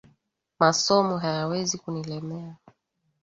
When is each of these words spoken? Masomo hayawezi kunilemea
Masomo 0.59 1.17
hayawezi 1.17 1.77
kunilemea 1.77 2.55